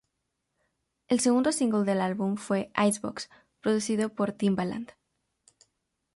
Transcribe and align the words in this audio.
El 1.09 1.19
segundo 1.19 1.51
single 1.51 1.83
del 1.85 2.01
álbum 2.01 2.35
fue 2.35 2.71
"Ice 2.87 2.99
Box", 3.03 3.29
producido 3.61 4.09
por 4.09 4.31
Timbaland. 4.31 4.93